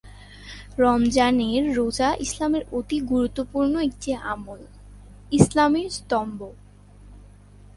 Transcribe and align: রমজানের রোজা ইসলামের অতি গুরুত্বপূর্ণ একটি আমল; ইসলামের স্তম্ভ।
রমজানের 0.77 1.63
রোজা 1.75 2.09
ইসলামের 2.19 2.63
অতি 2.71 2.97
গুরুত্বপূর্ণ 3.09 3.73
একটি 3.81 4.09
আমল; 4.25 4.59
ইসলামের 5.31 5.87
স্তম্ভ। 5.89 6.39